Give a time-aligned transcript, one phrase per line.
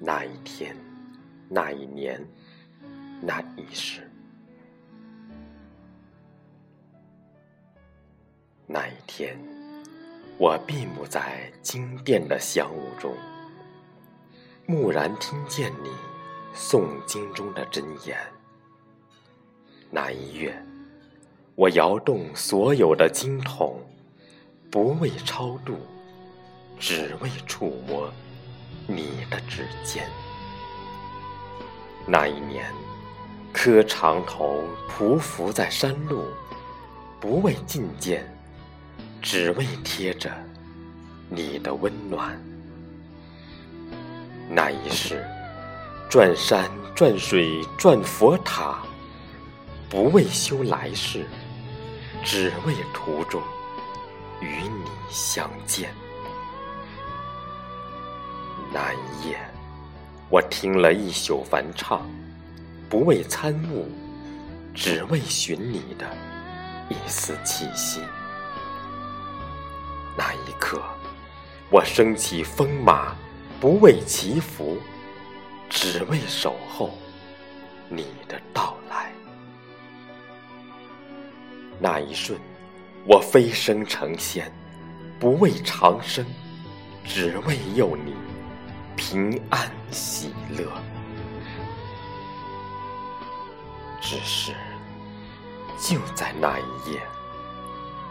[0.00, 0.76] 那一天，
[1.48, 2.24] 那一年，
[3.20, 4.08] 那一世，
[8.64, 9.36] 那一天，
[10.38, 13.12] 我闭目在经殿的香雾中，
[14.66, 15.90] 蓦然听见你
[16.54, 18.16] 诵经中的真言。
[19.90, 20.56] 那一月，
[21.56, 23.80] 我摇动所有的经筒，
[24.70, 25.76] 不为超度，
[26.78, 28.08] 只为触摸。
[28.90, 30.08] 你的指尖。
[32.06, 32.64] 那一年，
[33.52, 36.24] 磕长头匍匐在山路，
[37.20, 38.26] 不为觐见，
[39.20, 40.30] 只为贴着
[41.28, 42.34] 你的温暖。
[44.48, 45.22] 那一世，
[46.08, 48.78] 转山转水转佛塔，
[49.90, 51.26] 不为修来世，
[52.24, 53.42] 只为途中
[54.40, 55.90] 与你相见。
[58.72, 59.38] 那一夜，
[60.28, 62.06] 我听了一宿梵唱，
[62.88, 63.90] 不为参悟，
[64.74, 66.06] 只为寻你的
[66.90, 68.02] 一丝气息。
[70.16, 70.82] 那一刻，
[71.70, 73.16] 我升起风马，
[73.58, 74.76] 不为祈福，
[75.70, 76.90] 只为守候
[77.88, 79.10] 你的到来。
[81.80, 82.38] 那一瞬，
[83.06, 84.52] 我飞升成仙，
[85.18, 86.22] 不为长生，
[87.04, 88.14] 只为佑你。
[89.10, 90.70] 平安喜乐，
[94.02, 94.52] 只是
[95.80, 97.00] 就在那一夜，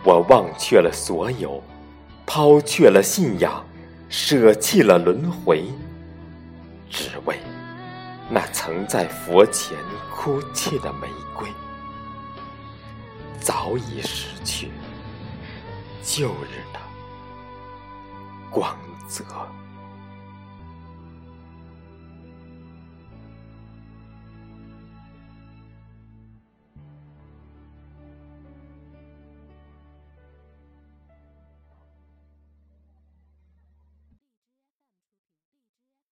[0.03, 1.61] 我忘却了所有，
[2.25, 3.63] 抛却了信仰，
[4.09, 5.65] 舍弃了轮回，
[6.89, 7.37] 只为
[8.27, 9.77] 那曾在佛前
[10.11, 11.47] 哭泣的玫瑰，
[13.39, 14.71] 早已失去
[16.01, 16.79] 旧日的
[18.49, 18.75] 光
[19.07, 19.23] 泽。